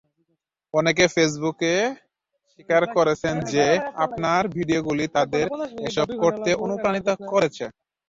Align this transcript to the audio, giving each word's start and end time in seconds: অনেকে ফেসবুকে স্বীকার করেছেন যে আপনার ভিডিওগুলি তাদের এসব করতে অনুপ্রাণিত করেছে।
অনেকে 0.73 1.05
ফেসবুকে 1.15 1.73
স্বীকার 2.49 2.83
করেছেন 2.95 3.35
যে 3.53 3.65
আপনার 4.05 4.41
ভিডিওগুলি 4.55 5.05
তাদের 5.17 5.45
এসব 5.87 6.07
করতে 6.21 6.49
অনুপ্রাণিত 6.65 7.07
করেছে। 7.31 7.65